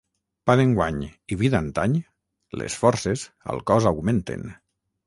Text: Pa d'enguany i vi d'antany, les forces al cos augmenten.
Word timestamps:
Pa 0.49 0.53
d'enguany 0.59 1.03
i 1.35 1.37
vi 1.41 1.51
d'antany, 1.55 1.93
les 2.63 2.79
forces 2.87 3.29
al 3.55 3.65
cos 3.73 3.91
augmenten. 3.93 4.53